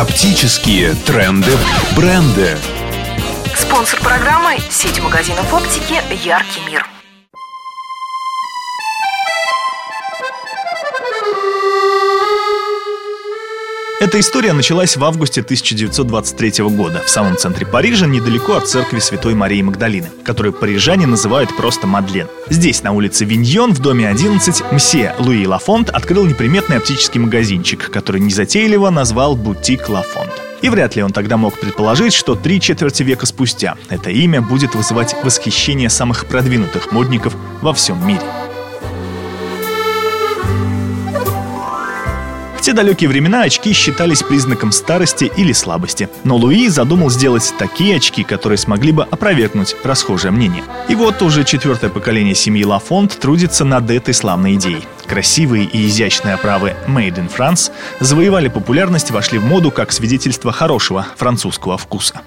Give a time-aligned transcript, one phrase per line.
[0.00, 1.50] Оптические тренды,
[1.94, 2.56] бренды.
[3.54, 6.86] Спонсор программы– сеть магазинов оптики «Яркий мир».
[14.00, 19.34] Эта история началась в августе 1923 года в самом центре Парижа, недалеко от церкви Святой
[19.34, 22.26] Марии Магдалины, которую парижане называют просто Мадлен.
[22.48, 28.22] Здесь, на улице Виньон, в доме 11, мсье Луи Лафонт открыл неприметный оптический магазинчик, который
[28.22, 30.32] незатейливо назвал «Бутик Лафонт».
[30.62, 34.74] И вряд ли он тогда мог предположить, что три четверти века спустя это имя будет
[34.74, 38.22] вызывать восхищение самых продвинутых модников во всем мире.
[42.60, 46.10] В те далекие времена очки считались признаком старости или слабости.
[46.24, 50.62] Но Луи задумал сделать такие очки, которые смогли бы опровергнуть расхожее мнение.
[50.86, 54.84] И вот уже четвертое поколение семьи Лафонт трудится над этой славной идеей.
[55.06, 61.06] Красивые и изящные оправы Made in France завоевали популярность вошли в моду как свидетельство хорошего
[61.16, 62.20] французского вкуса.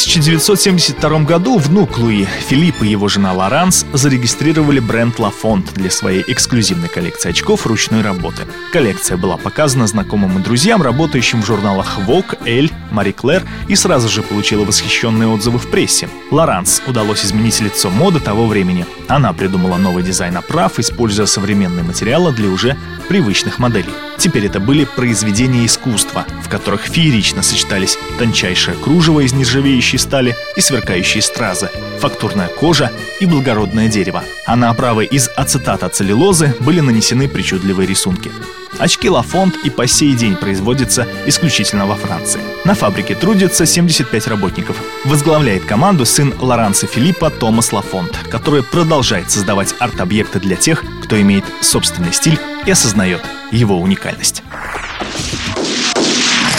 [0.00, 6.88] 1972 году внук Луи, Филипп и его жена Лоранс зарегистрировали бренд Лафонт для своей эксклюзивной
[6.88, 8.42] коллекции очков ручной работы.
[8.72, 14.08] Коллекция была показана знакомым и друзьям, работающим в журналах Vogue, Elle, Marie Claire и сразу
[14.08, 16.08] же получила восхищенные отзывы в прессе.
[16.30, 18.86] Лоранс удалось изменить лицо моды того времени.
[19.08, 22.76] Она придумала новый дизайн оправ, используя современные материалы для уже
[23.08, 23.92] привычных моделей.
[24.18, 30.60] Теперь это были произведения искусства, в которых феерично сочетались тончайшее кружево из нержавеющей стали и
[30.60, 34.24] сверкающие стразы, фактурная кожа и благородное дерево.
[34.44, 38.30] А на оправы из ацетата целлюлозы были нанесены причудливые рисунки.
[38.78, 42.40] Очки Лафонт и по сей день производятся исключительно во Франции.
[42.64, 44.76] На фабрике трудится 75 работников.
[45.04, 51.44] Возглавляет команду сын Лоранса Филиппа Томас Лафонт, который продолжает создавать арт-объекты для тех, кто имеет
[51.60, 54.42] собственный стиль и осознает его уникальность.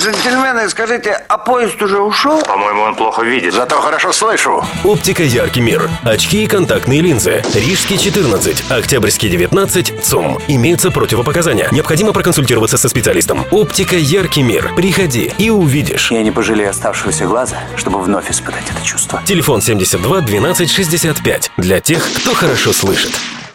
[0.00, 2.40] Джентльмены, скажите, а поезд уже ушел?
[2.40, 3.52] По-моему, он плохо видит.
[3.52, 4.64] Зато хорошо слышу.
[4.82, 5.90] Оптика «Яркий мир».
[6.04, 7.42] Очки и контактные линзы.
[7.54, 10.38] Рижский 14, Октябрьский 19, ЦУМ.
[10.48, 11.68] Имеются противопоказания.
[11.70, 13.44] Необходимо проконсультироваться со специалистом.
[13.50, 14.72] Оптика «Яркий мир».
[14.74, 16.10] Приходи и увидишь.
[16.10, 19.20] Я не пожалею оставшегося глаза, чтобы вновь испытать это чувство.
[19.26, 21.50] Телефон 72 12 65.
[21.58, 23.12] Для тех, кто хорошо слышит.